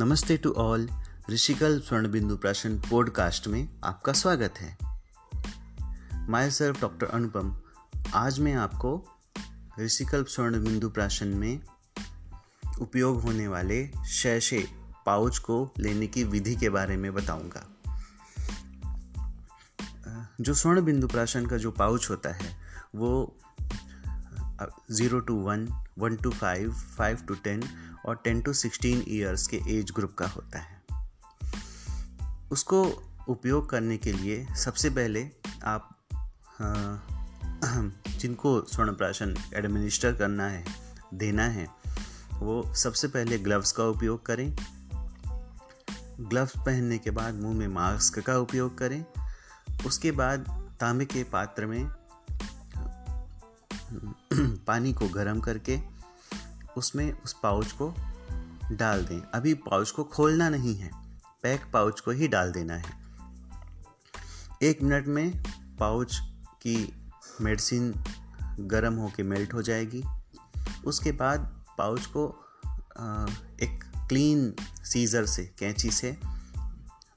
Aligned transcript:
नमस्ते 0.00 0.36
to 0.36 0.52
all. 0.52 0.88
Rishikul 1.30 1.80
स्वर्ण 1.80 2.10
बिंदु 2.10 2.36
प्राशन 2.36 2.78
पॉडकास्ट 2.78 3.48
में 3.48 3.68
आपका 3.84 4.12
स्वागत 4.12 4.54
है। 4.58 4.78
माई 6.28 6.50
सेल्फ 6.50 6.80
डॉक्टर 6.80 7.06
अनुपम, 7.06 7.60
आज 8.14 8.38
मैं 8.38 8.54
आपको 8.54 9.08
ऋषिकल 9.80 10.24
स्वर्ण 10.24 10.64
बिंदु 10.64 10.90
प्राशन 10.90 11.28
में 11.28 11.60
उपयोग 12.80 13.22
होने 13.22 13.48
वाले 13.48 13.90
शैशे 14.06 14.68
पाउच 15.06 15.38
को 15.38 15.72
लेने 15.78 16.06
की 16.06 16.24
विधि 16.24 16.56
के 16.56 16.68
बारे 16.68 16.96
में 16.96 17.14
बताऊँगा। 17.14 17.66
जो 20.40 20.54
स्वर्ण 20.54 20.82
बिंदु 20.82 21.08
प्राशन 21.08 21.46
का 21.46 21.56
जो 21.56 21.70
पाउच 21.70 22.10
होता 22.10 22.30
है, 22.30 22.56
वो 22.94 23.36
zero 24.90 25.20
to 25.20 25.34
one 25.34 25.68
one 25.98 26.16
to 26.16 26.30
five 26.30 26.72
five 26.72 27.16
to 27.28 27.34
ten 27.34 27.62
और 28.06 28.20
टेन 28.24 28.40
टू 28.40 28.52
सिक्सटीन 28.52 29.04
ईयर्स 29.08 29.46
के 29.46 29.60
एज 29.68 29.90
ग्रुप 29.90 30.14
का 30.14 30.26
होता 30.26 30.58
है। 30.58 30.78
उसको 32.52 32.82
उपयोग 33.28 33.70
करने 33.70 33.96
के 33.96 34.12
लिए 34.12 34.46
सबसे 34.56 34.90
पहले 34.90 35.28
आप 35.64 35.96
जिनको 38.18 38.60
स्वर्ण 38.64 38.92
प्राशन 38.92 39.36
एडमिनिस्टर 39.54 40.14
करना 40.14 40.46
है, 40.46 40.64
देना 41.14 41.42
है, 41.42 41.66
वो 42.34 42.74
सबसे 42.74 43.08
पहले 43.08 43.38
ग्लव्स 43.38 43.72
का 43.72 43.84
उपयोग 43.84 44.26
करें। 44.26 44.56
ग्लव्स 46.20 46.52
पहनने 46.56 46.98
के 46.98 47.10
बाद 47.10 47.34
मुँह 47.34 47.54
में 47.54 47.68
मास्क 47.68 48.18
का 48.18 48.38
उपयोग 48.38 48.78
करें। 48.78 49.04
उसके 49.86 50.10
बाद 50.12 50.48
तांबे 50.80 51.04
के 51.04 51.22
पात्र 51.24 51.66
में 51.66 51.88
पानी 54.66 54.92
को 54.92 55.08
गर्म 55.08 55.40
करके 55.40 55.78
उसमें 56.76 57.12
उस 57.12 57.36
पाउच 57.42 57.72
को 57.72 57.94
डाल 58.72 59.04
दें। 59.04 59.20
अभी 59.20 59.54
पाउच 59.54 59.90
को 59.90 60.04
खोलना 60.04 60.48
नहीं 60.48 60.74
है 60.76 60.90
पैक 61.42 61.60
पाउच 61.72 62.00
को 62.00 62.10
ही 62.10 62.28
डाल 62.28 62.52
देना 62.52 62.74
है। 62.74 62.98
एक 64.62 64.82
मिनट 64.82 65.06
में 65.06 65.42
पाउच 65.80 66.20
की 66.62 66.92
मेडिसिन 67.40 67.94
गर्म 68.60 68.94
होकर 68.94 69.22
मेल्ट 69.22 69.54
हो 69.54 69.62
जाएगी। 69.62 70.02
उसके 70.86 71.12
बाद 71.12 71.64
पाउच 71.78 72.06
को 72.06 72.26
एक 73.62 73.84
क्लीन 74.08 74.54
सीज़र 74.84 75.26
से 75.26 75.44
कैंची 75.58 75.90
से 75.90 76.16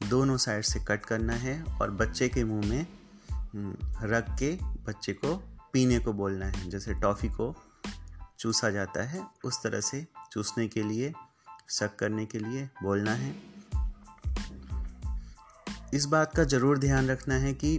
दोनों 0.09 0.37
साइड 0.37 0.63
से 0.63 0.79
कट 0.79 1.05
करना 1.05 1.33
है 1.33 1.63
और 1.63 1.91
बच्चे 1.91 2.29
के 2.29 2.43
मुँह 2.43 2.65
में 2.69 2.87
हम्म, 3.31 3.75
रख 4.03 4.29
के 4.39 4.51
बच्चे 4.63 5.13
को 5.13 5.52
पीने 5.73 5.99
को 5.99 6.13
बोलना 6.13 6.45
है, 6.45 6.69
जैसे 6.69 6.93
टॉफ़ी 6.93 7.29
को 7.29 7.55
चूसा 8.39 8.69
जाता 8.69 9.03
है, 9.03 9.25
उस 9.45 9.61
तरह 9.63 9.81
से 9.81 10.05
चूसने 10.31 10.67
के 10.67 10.83
लिए, 10.83 11.13
शक 11.69 11.95
करने 11.95 12.25
के 12.25 12.39
लिए 12.39 12.69
बोलना 12.83 13.11
है। 13.11 13.35
इस 15.93 16.05
बात 16.05 16.35
का 16.35 16.43
ज़रूर 16.43 16.77
ध्यान 16.77 17.07
रखना 17.07 17.35
है 17.35 17.53
कि 17.53 17.77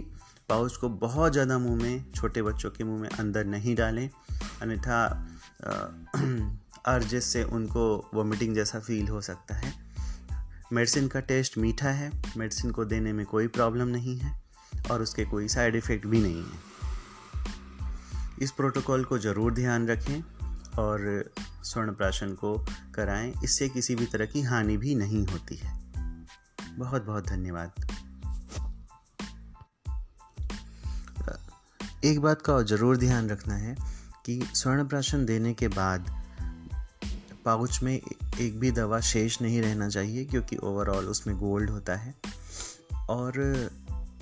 पाउच 0.49 0.75
को 0.75 0.89
बहुत 0.89 1.31
ज़्यादा 1.31 1.57
मुँह 1.57 1.83
में, 1.83 2.11
छोटे 2.11 2.41
बच्चों 2.41 2.69
के 2.69 2.83
मुँह 2.83 3.01
में 3.01 3.09
अंदर 3.09 3.45
नहीं 3.45 3.75
डालें, 3.75 4.09
अन्यथा 4.61 5.27
अर्जेस 6.85 7.25
से 7.33 7.43
उनको 7.43 8.11
वॉमिटिंग 8.13 8.55
जैसा 8.55 8.79
फील 8.79 9.07
हो 9.07 9.21
सकता 9.21 9.55
है। 9.55 9.73
मेडिसिन 10.73 11.07
का 11.07 11.19
टेस्ट 11.19 11.57
मीठा 11.57 11.89
है, 11.89 12.11
मेडिसिन 12.37 12.71
को 12.71 12.85
देने 12.85 13.13
में 13.13 13.25
कोई 13.25 13.47
प्रॉब्लम 13.47 13.87
नहीं 13.87 14.17
है, 14.17 14.41
और 14.91 15.01
उसके 15.01 15.25
कोई 15.25 15.47
साइड 15.47 15.75
इफ़ेक्ट 15.75 16.05
भी 16.07 16.21
नहीं 16.21 16.43
है। 16.43 16.74
इस 18.41 18.51
प्रोटोकॉल 18.51 19.03
को 19.03 19.17
ज़रूर 19.17 19.53
ध्यान 19.53 19.87
रखें 19.87 20.21
और 20.79 21.31
स्वर्ण 21.63 21.91
प्राशन 21.91 22.33
को 22.33 22.57
कराएँ। 22.95 23.33
इससे 23.43 23.69
किसी 23.69 23.95
भी 23.95 24.05
तरह 24.05 24.25
की 24.25 24.41
हानि 24.41 24.77
भी 24.77 24.95
नहीं 24.95 25.25
होती 25.27 25.55
है। 25.55 25.73
बहुत 26.77 27.05
बहुत 27.05 27.27
धन्यवाद। 27.27 27.85
एक 32.05 32.19
बात 32.19 32.41
का 32.41 32.53
और 32.53 32.65
ज़रूर 32.65 32.97
ध्यान 32.97 33.29
रखना 33.29 33.55
है 33.55 33.75
कि 34.25 34.39
स्वर्ण 34.55 34.87
प्राशन 34.87 35.25
देने 35.25 35.53
के 35.53 35.67
बाद 35.67 36.09
पाउच 37.45 37.79
में 37.83 37.93
एक 37.93 38.59
भी 38.59 38.71
दवा 38.71 38.99
शेष 38.99 39.41
नहीं 39.41 39.61
रहना 39.61 39.89
चाहिए 39.89 40.25
क्योंकि 40.25 40.57
ओवरऑल 40.57 41.05
उसमें 41.05 41.37
गोल्ड 41.37 41.69
होता 41.69 41.95
है। 41.95 42.15
और 43.09 43.33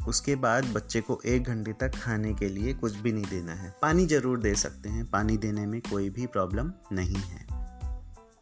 उसके 0.08 0.36
बाद 0.36 0.66
बच्चे 0.66 1.02
को 1.02 1.22
एक 1.26 1.44
घंटे 1.44 1.74
तक 1.74 1.96
खाने 1.96 2.34
के 2.34 2.50
लिए 2.50 2.74
कुछ 2.74 2.96
भी 2.96 3.12
नहीं 3.12 3.26
देना 3.26 3.54
है। 3.54 3.76
पानी 3.82 4.06
ज़रूर 4.06 4.40
दे 4.40 4.56
सकते 4.56 4.90
हैं। 4.90 5.06
पानी 5.06 5.38
देने 5.38 5.66
में 5.66 5.82
कोई 5.82 6.10
भी 6.10 6.26
प्रॉब्लम 6.28 6.74
नहीं 6.92 7.16
है। 7.16 7.48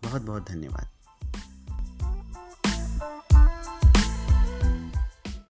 बहुत 0.04 0.22
बहुत 0.22 0.50
धन्यवाद। 0.50 0.90